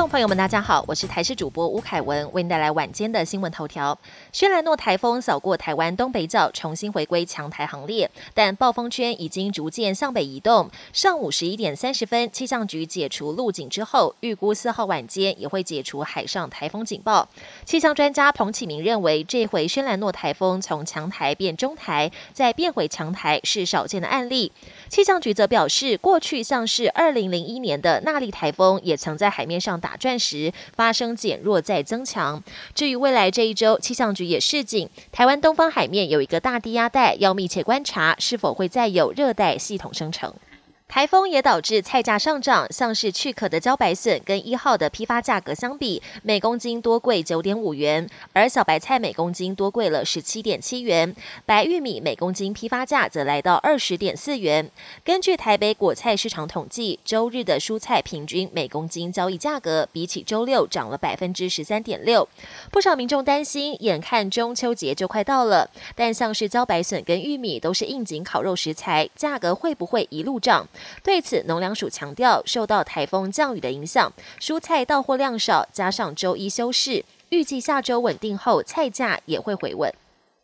[0.00, 3.96] 众朋友们，大家好，我是台视主播吴凯文，为您带来晚间的新闻头条。
[4.32, 10.68] 轩兰诺台风扫过台湾东北角，重新回归强台行列，但暴风圈已经逐渐向北移动。
[10.92, 17.28] 上午十一点三十分，气象局解除路警之后，预估四号晚间也会解除海上台风警报。
[17.64, 24.50] 气象专家彭启明认为，这回轩兰诺台风从强台变中台，再变回强台是少见的案例。
[24.88, 32.42] 气象局则表示，过去像是二零零一年的纳利台风，也曾在海面上打转时发生减弱再增强。
[32.74, 40.32] 至于未来这一周，气象局也示警，台湾东方海面有一个大低压带，要密切观察是否会再有热带系统生成。
[40.94, 51.12] 台风也导致菜价上涨，像是去壳的茭白笋跟一号的批发价格相比，每公斤多贵九点五元，而小白菜每公斤多贵了十七点七元，
[51.44, 54.70] 白玉米每公斤批发价则来到二十点四元。
[55.04, 62.28] 根据台北果菜市场统计，周日的蔬菜平均每公斤交易价格比起周六涨了百分之十三点六。
[62.70, 70.68] 不少民众担心，眼看中秋节就快到了，但像是茭白笋跟玉米都是应景烤肉食材，价格会不会一路涨？
[71.02, 79.92] 对此，农粮署强调，受到台风降雨的影响，蔬菜到货量少，加上周一休市，预计下周稳定后，菜价也会回稳。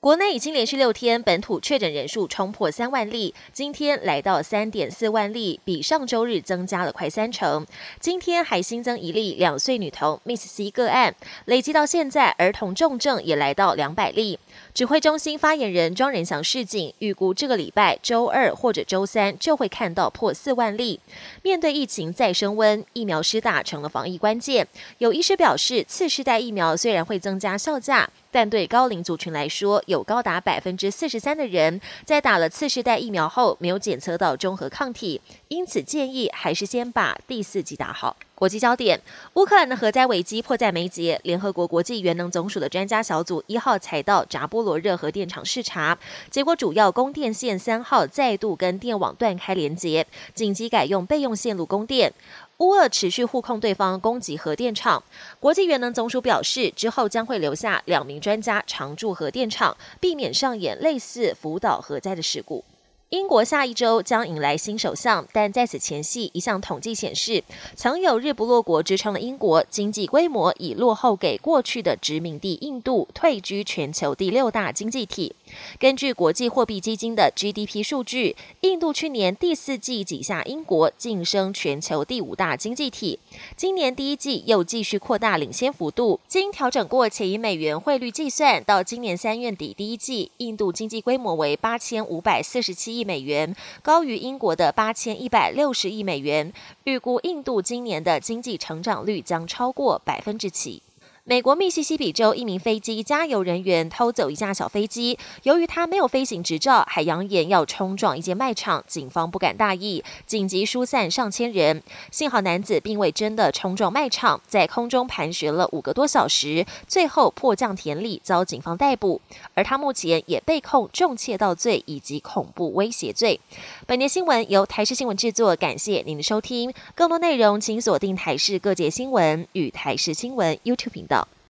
[0.01, 7.67] 国内已经连续六天本土确诊人数冲破三万例，今天来到三点四万例，比上周日增加了快三成。
[7.99, 14.39] 今天还新增一例两岁女童 Miss C 个案，累计到现在儿童重症也来到两百例。
[14.73, 20.99] 指挥中心发言人庄仁祥示警，预估这个礼拜周二或者周三就会看到破四万例。
[21.43, 24.67] 面对疫情再升温，疫苗施打成了防疫关键。
[24.97, 28.09] 有医师表示，次世代疫苗虽然会增加效价。
[28.31, 38.17] 但对高龄族群来说，有高达百分之四十三的人在打了次世代疫苗后没有检测到中和抗体，因此建议还是先把第四剂打好。
[38.41, 38.99] 国际焦点：
[39.35, 45.99] 乌克兰的核灾危机迫在眉睫，联合国国际原能总署的专家小组一号才到扎波罗热核电厂视察，
[46.31, 52.15] 结果主要供电线三号再度跟电网断开连接，紧急改用备用线路供电。
[52.57, 55.03] 乌俄持续互控对方攻击核电厂，
[55.39, 62.65] 国际原能总署表示，之后将会留下两名专家常驻核电厂，避免上演类似福岛核灾的事故。
[63.11, 67.43] 英国下一周将迎来新首相，但在此前夕，一项统计显示，
[67.75, 75.35] 曾有“日不落国”之称的英国经济规模已落后给过去的殖民地印度，退居全球第六大经济体。
[75.81, 83.19] 根据国际货币基金的 GDP 数据，印度去年第四季挤下英国，晋升全球第五大经济体。
[83.57, 86.21] 今年第一季又继续扩大领先幅度。
[86.29, 96.53] 经调整过且以美元汇率计算，到今年三月底第一季，印度经济规模为八千五百四十七亿美元，高于英国的八千一百六十亿美元。
[96.85, 100.83] 预估印度今年的经济成长率将超过百分之七。
[101.25, 111.83] 美国密西西比州一名飞机加油人员偷走一架小飞机，由于他没有飞行执照，还扬言要冲撞一间卖场，警方不敢大意，紧急疏散上千人。
[112.11, 119.21] 幸好男子并未真的冲撞卖场，在空中盘旋了五个多小时，最后迫降田里，遭警方逮捕。
[119.55, 123.39] 而他目前也被控重窃盗罪以及恐怖威胁罪。
[123.87, 126.73] 本节新闻由台视新闻制作，感谢您的收听。
[126.95, 131.20] 更多内容请锁定台视各界新闻与台视新闻 YouTube 频道。